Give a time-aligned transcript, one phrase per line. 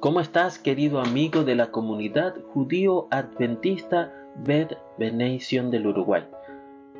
[0.00, 6.26] ¿Cómo estás, querido amigo de la comunidad judío adventista Beth Benation del Uruguay?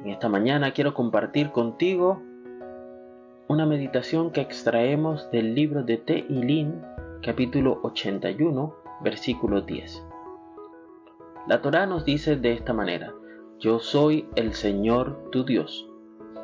[0.05, 2.21] En esta mañana quiero compartir contigo
[3.49, 6.83] una meditación que extraemos del libro de Teilín,
[7.23, 10.05] capítulo 81, versículo 10.
[11.49, 13.15] La Torá nos dice de esta manera:
[13.61, 15.89] Yo soy el Señor tu Dios,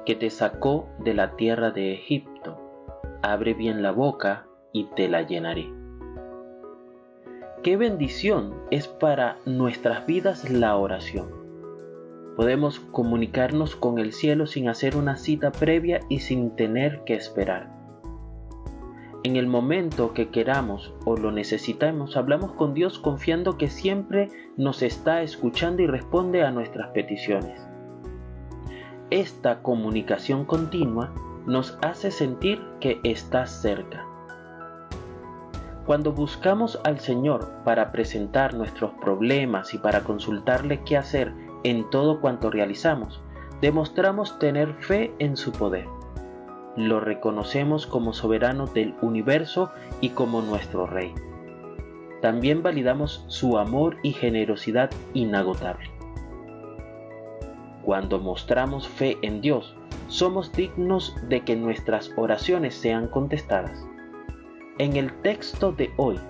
[0.06, 2.58] que te sacó de la tierra de Egipto.
[3.20, 5.85] Abre bien la boca y te la llenaré.
[7.66, 11.26] Qué bendición es para nuestras vidas la oración.
[12.36, 17.74] Podemos comunicarnos con el cielo sin hacer una cita previa y sin tener que esperar.
[19.24, 24.82] En el momento que queramos o lo necesitamos, hablamos con Dios confiando que siempre nos
[24.82, 27.60] está escuchando y responde a nuestras peticiones.
[29.10, 31.12] Esta comunicación continua
[31.46, 34.06] nos hace sentir que está cerca
[35.86, 42.20] cuando buscamos al Señor para presentar nuestros problemas y para consultarle qué hacer en todo
[42.20, 43.22] cuanto realizamos,
[43.60, 45.86] demostramos tener fe en su poder.
[46.76, 49.70] Lo reconocemos como soberano del universo
[50.00, 51.14] y como nuestro Rey.
[52.20, 55.90] También validamos su amor y generosidad inagotable.
[57.82, 59.76] Cuando mostramos fe en Dios,
[60.08, 63.86] somos dignos de que nuestras oraciones sean contestadas.
[64.78, 66.20] En el texto de hoy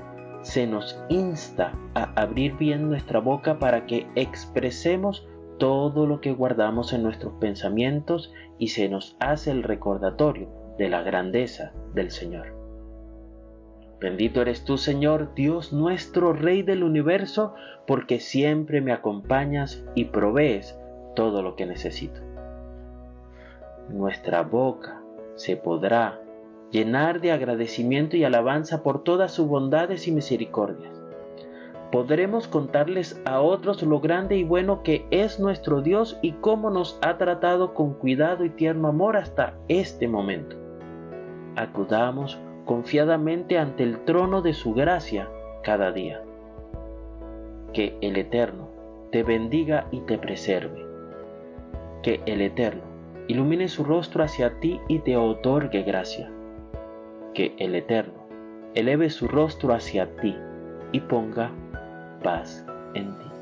[0.42, 5.26] se nos insta a abrir bien nuestra boca para que expresemos
[5.58, 11.02] todo lo que guardamos en nuestros pensamientos y se nos hace el recordatorio de la
[11.02, 12.54] grandeza del Señor.
[14.00, 17.52] Bendito eres tú, Señor, Dios nuestro, Rey del universo,
[17.84, 20.78] porque siempre me acompañas y provees
[21.16, 22.20] todo lo que necesito.
[23.88, 25.02] Nuestra boca
[25.34, 26.20] se podrá
[26.70, 30.92] llenar de agradecimiento y alabanza por todas sus bondades y misericordias.
[31.92, 36.98] Podremos contarles a otros lo grande y bueno que es nuestro Dios y cómo nos
[37.00, 40.56] ha tratado con cuidado y tierno amor hasta este momento.
[41.54, 45.30] Acudamos confiadamente ante el trono de su gracia
[45.62, 46.20] cada día.
[47.72, 48.68] Que el Eterno
[49.12, 50.84] te bendiga y te preserve.
[52.02, 52.82] Que el Eterno
[53.28, 56.32] ilumine su rostro hacia ti y te otorgue gracia
[57.36, 58.26] que el Eterno
[58.74, 60.34] eleve su rostro hacia ti
[60.92, 61.52] y ponga
[62.22, 62.64] paz
[62.94, 63.35] en ti.